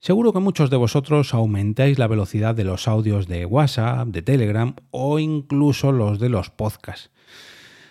[0.00, 4.74] Seguro que muchos de vosotros aumentáis la velocidad de los audios de WhatsApp, de Telegram
[4.90, 7.10] o incluso los de los podcasts.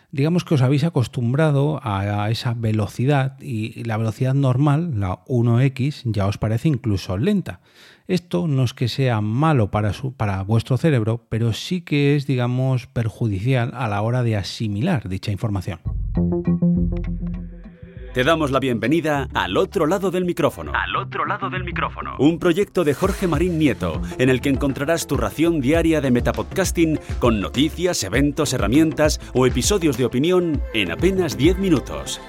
[0.10, 6.28] Digamos que os habéis acostumbrado a esa velocidad y la velocidad normal, la 1x, ya
[6.28, 7.60] os parece incluso lenta.
[8.08, 12.88] Esto no es que sea malo para, para vuestro cerebro, pero sí que es, digamos,
[12.88, 15.80] perjudicial a la hora de asimilar dicha información.
[18.18, 20.72] Te damos la bienvenida al otro lado del micrófono.
[20.74, 22.16] Al otro lado del micrófono.
[22.18, 27.00] Un proyecto de Jorge Marín Nieto, en el que encontrarás tu ración diaria de metapodcasting
[27.20, 32.20] con noticias, eventos, herramientas o episodios de opinión en apenas 10 minutos.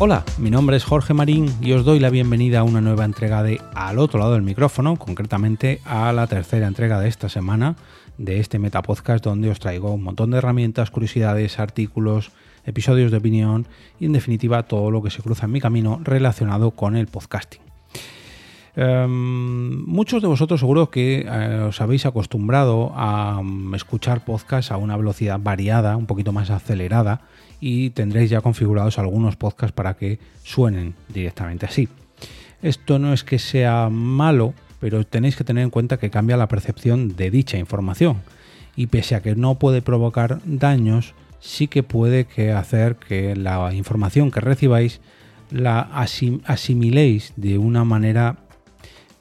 [0.00, 3.44] Hola, mi nombre es Jorge Marín y os doy la bienvenida a una nueva entrega
[3.44, 7.76] de Al otro lado del micrófono, concretamente a la tercera entrega de esta semana
[8.20, 12.32] de este Metapodcast donde os traigo un montón de herramientas, curiosidades, artículos,
[12.66, 13.66] episodios de opinión
[13.98, 17.62] y en definitiva todo lo que se cruza en mi camino relacionado con el podcasting.
[18.76, 24.76] Em, muchos de vosotros seguro que eh, os habéis acostumbrado a mm, escuchar podcasts a
[24.76, 27.22] una velocidad variada, un poquito más acelerada
[27.58, 31.88] y tendréis ya configurados algunos podcasts para que suenen directamente así.
[32.62, 36.48] Esto no es que sea malo, pero tenéis que tener en cuenta que cambia la
[36.48, 38.22] percepción de dicha información.
[38.74, 43.72] Y pese a que no puede provocar daños, sí que puede que hacer que la
[43.74, 45.00] información que recibáis
[45.50, 45.80] la
[46.46, 48.38] asimiléis de una manera,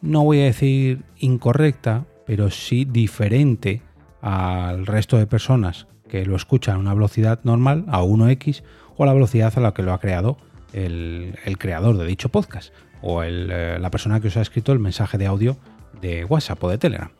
[0.01, 3.81] no voy a decir incorrecta, pero sí diferente
[4.21, 8.63] al resto de personas que lo escuchan a una velocidad normal, a 1x,
[8.95, 10.37] o a la velocidad a la que lo ha creado
[10.71, 12.71] el creador de dicho podcast
[13.01, 15.57] o eh, la persona que os ha escrito el mensaje de audio
[16.01, 17.11] de WhatsApp o de Telegram.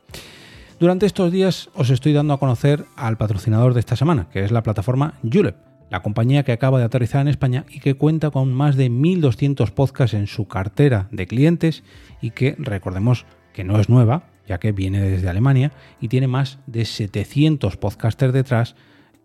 [0.79, 4.51] Durante estos días os estoy dando a conocer al patrocinador de esta semana, que es
[4.51, 5.57] la plataforma Julep,
[5.89, 9.71] la compañía que acaba de aterrizar en España y que cuenta con más de 1.200
[9.71, 11.83] podcasts en su cartera de clientes
[12.21, 16.59] y que recordemos que no es nueva, ya que viene desde Alemania y tiene más
[16.67, 18.75] de 700 podcasters detrás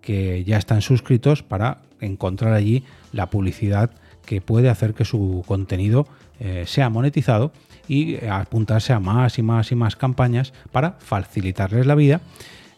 [0.01, 3.91] que ya están suscritos para encontrar allí la publicidad
[4.27, 6.07] que puede hacer que su contenido
[6.41, 7.53] eh, sea monetizado
[7.89, 12.21] y apuntarse a más y más y más campañas para facilitarles la vida,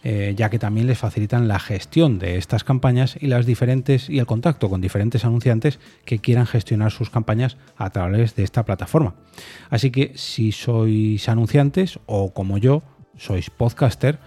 [0.03, 4.19] eh, ya que también les facilitan la gestión de estas campañas y las diferentes y
[4.19, 9.15] el contacto con diferentes anunciantes que quieran gestionar sus campañas a través de esta plataforma.
[9.71, 12.83] Así que si sois anunciantes o como yo
[13.17, 14.19] sois podcaster,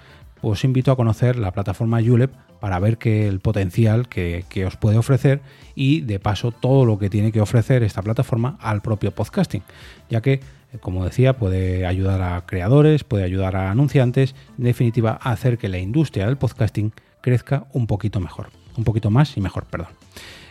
[0.42, 4.98] os invito a conocer la plataforma Julep para ver que el potencial que, os puede
[4.98, 5.42] ofrecer
[5.76, 9.64] y de paso todo lo que tiene que ofrecer esta plataforma al propio podcasting,
[10.10, 10.42] ya que,
[10.82, 15.80] como decía, puede ayudar a creadores, puede ayudar a anunciantes, en definitiva, hacer que la
[15.80, 18.48] industria del podcasting crezca un poquito mejor,
[18.78, 19.90] un poquito más y mejor, perdón.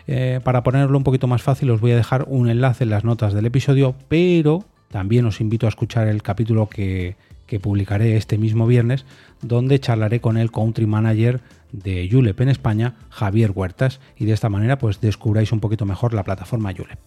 [0.07, 3.05] Eh, para ponerlo un poquito más fácil, os voy a dejar un enlace en las
[3.05, 7.17] notas del episodio, pero también os invito a escuchar el capítulo que,
[7.49, 9.05] que publicaré este mismo viernes,
[9.43, 11.41] donde charlaré con el country manager
[11.73, 16.15] de Julep en España, Javier Huertas, y de esta manera pues descubráis un poquito mejor
[16.15, 16.99] la plataforma Julep.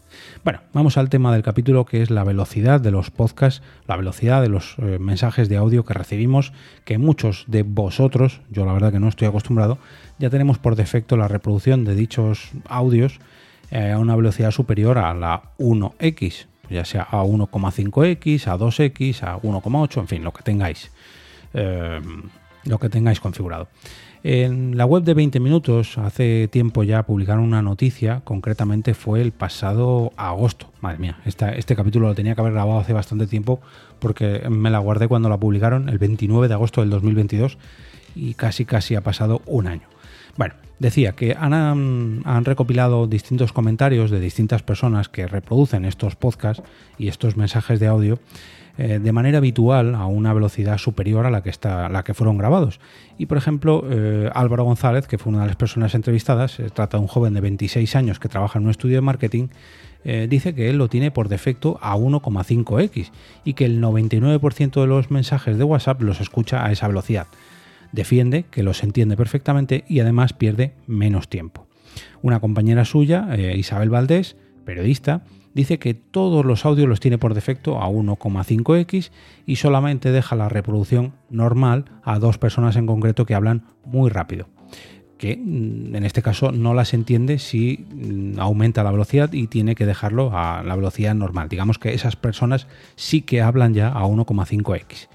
[0.43, 4.41] Bueno, vamos al tema del capítulo que es la velocidad de los podcasts, la velocidad
[4.41, 6.53] de los eh, mensajes de audio que recibimos,
[6.85, 9.77] que muchos de vosotros, yo la verdad que no estoy acostumbrado,
[10.19, 13.19] ya tenemos por defecto la reproducción de dichos audios
[13.71, 19.41] eh, a una velocidad superior a la 1x, ya sea a 1,5x, a 2x, a
[19.41, 20.91] 1,8, en fin, lo que tengáis.
[21.53, 21.99] Eh,
[22.65, 23.67] lo que tengáis configurado.
[24.23, 29.31] En la web de 20 minutos, hace tiempo ya publicaron una noticia, concretamente fue el
[29.31, 30.69] pasado agosto.
[30.79, 33.61] Madre mía, este capítulo lo tenía que haber grabado hace bastante tiempo
[33.97, 37.57] porque me la guardé cuando la publicaron, el 29 de agosto del 2022,
[38.15, 39.87] y casi casi ha pasado un año.
[40.37, 46.63] Bueno, decía que han, han, recopilado distintos comentarios de distintas personas que reproducen estos podcasts
[46.99, 48.19] y estos mensajes de audio
[48.77, 52.37] eh, de manera habitual a una velocidad superior a la que, está, la que fueron
[52.37, 52.79] grabados.
[53.17, 56.97] Y por ejemplo, eh, Álvaro González, que fue una de las personas entrevistadas, se trata
[56.97, 59.47] de un joven de 26 años que trabaja en un estudio de marketing,
[60.03, 63.11] eh, dice que él lo tiene por defecto a 1,5x
[63.43, 67.27] y que el 99% de los mensajes de WhatsApp los escucha a esa velocidad.
[67.91, 71.67] Defiende que los entiende perfectamente y además pierde menos tiempo.
[72.21, 75.23] Una compañera suya, Isabel Valdés, periodista,
[75.53, 79.11] dice que todos los audios los tiene por defecto a 1,5x
[79.45, 84.47] y solamente deja la reproducción normal a dos personas en concreto que hablan muy rápido
[85.21, 89.75] que mm, en este caso no las entiende si mm, aumenta la velocidad y tiene
[89.75, 91.47] que dejarlo a la velocidad normal.
[91.47, 95.09] Digamos que esas personas sí que hablan ya a 1,5x.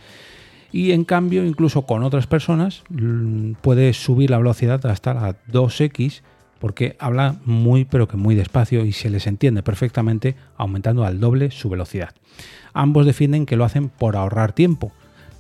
[0.71, 6.23] Y en cambio, incluso con otras personas, mm, puede subir la velocidad hasta la 2x
[6.59, 11.51] porque habla muy pero que muy despacio y se les entiende perfectamente aumentando al doble
[11.51, 12.15] su velocidad.
[12.73, 14.93] Ambos defienden que lo hacen por ahorrar tiempo,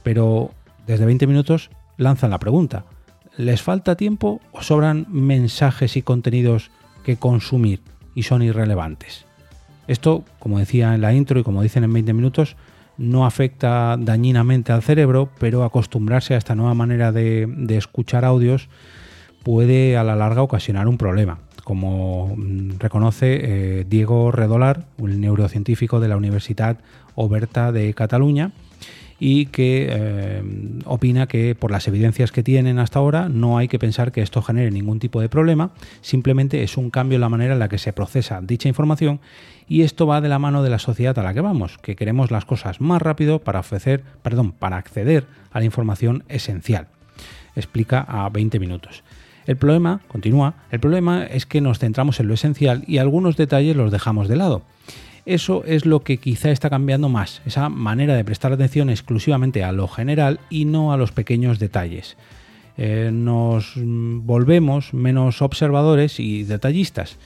[0.02, 0.50] pero
[0.86, 2.84] desde 20 minutos lanzan la pregunta,
[3.36, 6.70] ¿les falta tiempo o sobran mensajes y contenidos
[7.04, 7.80] que consumir
[8.14, 9.24] y son irrelevantes?
[9.86, 12.56] Esto, como decía en la intro y como dicen en 20 minutos,
[12.98, 18.68] no afecta dañinamente al cerebro, pero acostumbrarse a esta nueva manera de, escuchar audios
[19.46, 21.38] puede a la larga ocasionar un problema.
[21.62, 23.38] Como mm, reconoce
[23.80, 26.78] eh, Diego Redolar, un neurocientífico de la Universidad
[27.14, 28.50] Oberta de Cataluña,
[29.20, 30.42] y que eh,
[30.84, 34.42] opina que por las evidencias que tienen hasta ahora no hay que pensar que esto
[34.42, 35.70] genere ningún tipo de problema,
[36.00, 39.20] simplemente es un cambio en la manera en la que se procesa dicha información
[39.68, 42.32] y esto va de la mano de la sociedad a la que vamos, que queremos
[42.32, 46.88] las cosas más rápido para ofrecer, perdón, para acceder a la información esencial.
[47.54, 49.04] Explica a 20 minutos.
[49.46, 53.76] El problema, continúa, el problema es que nos centramos en lo esencial y algunos detalles
[53.76, 54.62] los dejamos de lado.
[55.24, 59.72] Eso es lo que quizá está cambiando más, esa manera de prestar atención exclusivamente a
[59.72, 62.16] lo general y no a los pequeños detalles.
[62.76, 67.18] Eh, nos volvemos menos observadores y detallistas.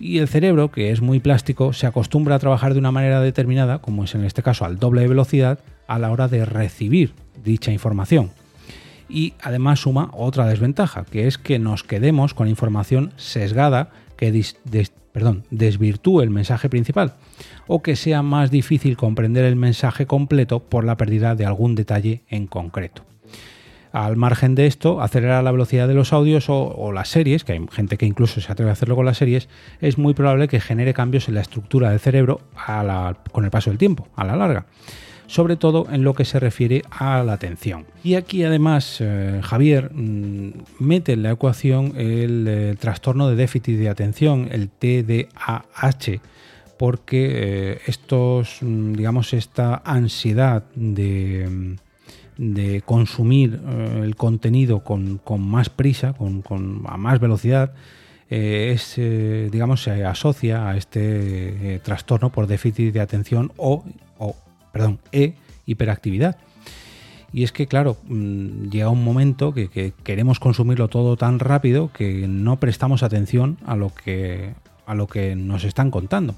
[0.00, 3.78] Y el cerebro, que es muy plástico, se acostumbra a trabajar de una manera determinada,
[3.78, 7.12] como es en este caso al doble de velocidad, a la hora de recibir
[7.44, 8.30] dicha información.
[9.12, 14.32] Y además suma otra desventaja, que es que nos quedemos con información sesgada que
[15.12, 17.14] perdón, desvirtúe el mensaje principal
[17.66, 22.22] o que sea más difícil comprender el mensaje completo por la pérdida de algún detalle
[22.28, 23.11] en concreto.
[23.92, 27.66] Al margen de esto, acelerar la velocidad de los audios o, las series, que hay
[27.70, 29.48] gente que incluso se atreve a hacerlo con las series,
[29.80, 32.40] es muy probable que genere cambios en la estructura del cerebro
[33.32, 34.66] con el paso del tiempo, a la larga
[35.32, 37.86] sobre todo en lo que se refiere a la atención.
[38.04, 43.88] Y aquí además eh, Javier mm, mete en la ecuación el, trastorno de déficit de
[43.88, 46.20] atención, el TDAH,
[46.78, 51.76] porque eh, estos, mm, digamos, esta ansiedad de, mm,
[52.50, 53.60] de consumir
[54.02, 57.72] el contenido con, más prisa, con, a más velocidad,
[58.28, 63.84] es, digamos, se asocia a este trastorno por déficit de atención o
[64.72, 65.34] perdón, E,
[65.66, 66.36] hiperactividad.
[67.32, 72.26] Y es que, claro, mm, llega un momento que, queremos consumirlo todo tan rápido que
[72.26, 74.54] no prestamos atención a lo que,
[74.86, 76.34] a lo que nos están contando.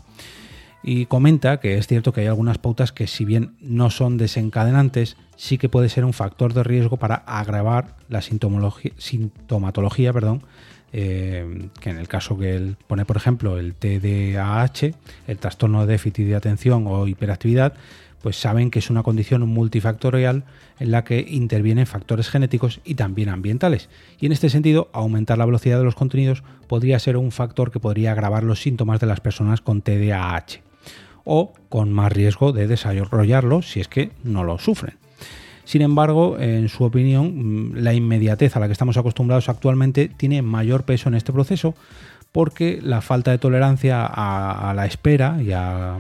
[0.87, 5.17] Y comenta que es cierto que hay algunas pautas que, si bien no son desencadenantes,
[5.35, 10.13] sí que puede ser un factor de riesgo para agravar la sintomatología,
[10.93, 14.93] eh, que en el caso que él pone, por ejemplo, el TDAH,
[15.27, 17.73] el trastorno de déficit de atención o hiperactividad,
[18.21, 20.45] pues saben que es una condición multifactorial
[20.79, 23.89] en la que intervienen factores genéticos y también ambientales.
[24.21, 27.81] Y en este sentido, aumentar la velocidad de los contenidos podría ser un factor que
[27.81, 30.64] podría agravar los síntomas de las personas con TDAH
[31.25, 34.97] o con más riesgo de desarrollarlo si es que no lo sufren.
[35.65, 40.43] Sin embargo, en su opinión, mm, la inmediatez a la que estamos acostumbrados actualmente tiene
[40.43, 41.75] mayor peso en este proceso
[42.35, 45.99] porque la falta de tolerancia a, la espera y a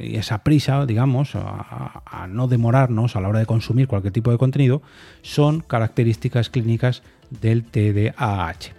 [0.00, 4.82] esa prisa, digamos, a, no demorarnos a la hora de consumir cualquier tipo de contenido,
[5.22, 8.74] son características clínicas del TDAH.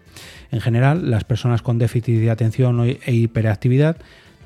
[0.52, 3.96] En general, las personas con déficit de atención e hiperactividad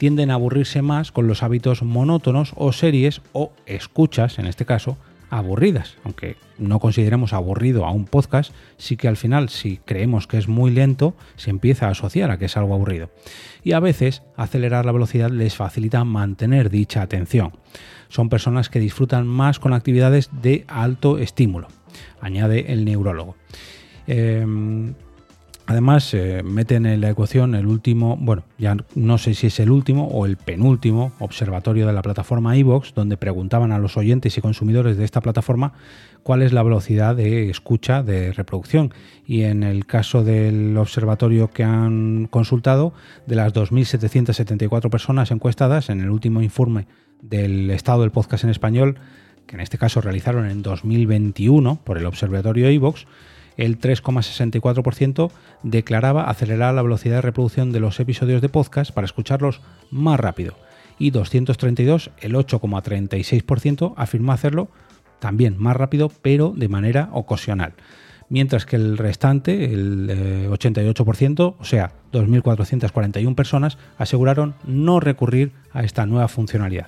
[0.04, 4.98] tienden a aburrirse más con los hábitos monótonos o series o escuchas, en este caso,
[5.30, 10.38] aburridas, aunque no consideremos aburrido a un podcast, sí que al final si creemos que
[10.38, 13.12] es muy lento, se empieza a asociar a que es algo aburrido.
[13.64, 17.54] Y a veces acelerar la velocidad les facilita mantener dicha atención.
[18.10, 21.69] Son personas que disfrutan más con actividades de alto estímulo,
[22.19, 23.38] añade el neurólogo.
[24.06, 24.95] Em,
[25.66, 29.72] Además, eh, meten en la ecuación el último, bueno, ya no sé si es el
[29.72, 34.42] último o el penúltimo observatorio de la plataforma iVox, donde preguntaban a los oyentes y
[34.42, 35.72] consumidores de esta plataforma
[36.22, 38.94] cuál es la velocidad de escucha de reproducción.
[39.26, 42.94] Y en el caso del observatorio que han consultado,
[43.26, 46.88] de las 2.774 personas encuestadas en el último informe
[47.22, 48.98] del estado del podcast en español,
[49.48, 53.06] que en este caso realizaron en 2021 por el observatorio iVox,
[53.57, 55.31] el 3,64%
[55.64, 60.56] declaraba acelerar la velocidad de reproducción de los episodios de podcast para escucharlos más rápido
[61.00, 64.69] y 232, el 8,36%, afirmó hacerlo
[65.19, 67.74] también más rápido, pero de manera ocasional.
[68.30, 75.83] Mientras que el restante, el 88%, eh, o sea, 2.441 personas, aseguraron no recurrir a
[75.83, 76.88] esta nueva funcionalidad.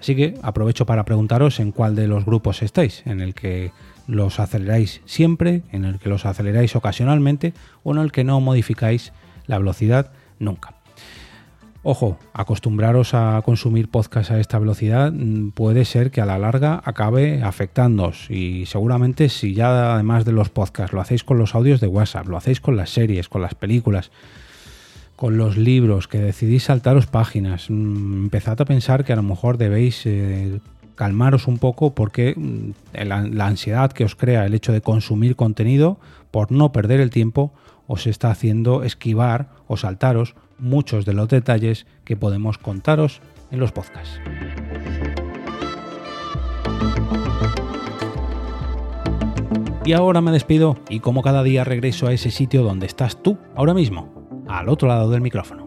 [0.00, 3.72] Así que aprovecho para preguntaros en cuál de los grupos estáis, en el que
[4.06, 9.12] los aceleráis siempre, en el que los aceleráis ocasionalmente o en el que no modificáis
[9.46, 10.74] la velocidad nunca.
[11.88, 16.82] Ojo, acostumbraros a consumir podcast a esta velocidad mm, puede ser que a la larga
[16.84, 21.80] acabe afectándoos y seguramente si ya además de los podcasts lo hacéis con los audios
[21.80, 24.10] de WhatsApp, lo hacéis con las series, con las películas,
[25.14, 29.56] con los libros, que decidís saltaros páginas, mm, empezad a pensar que a lo mejor
[29.56, 30.58] debéis eh,
[30.96, 32.70] calmaros un poco porque mm,
[33.04, 35.98] la ansiedad que os crea el hecho de consumir contenido
[36.30, 37.52] por no perder el tiempo
[37.86, 43.72] os está haciendo esquivar o saltaros muchos de los detalles que podemos contaros en los
[43.72, 44.20] podcasts.
[49.84, 53.38] Y ahora me despido y como cada día regreso a ese sitio donde estás tú
[53.54, 55.65] ahora mismo, al otro lado del micrófono.